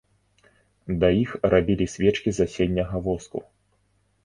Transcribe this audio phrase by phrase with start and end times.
[1.03, 3.39] Да іх рабілі свечкі з асенняга воску.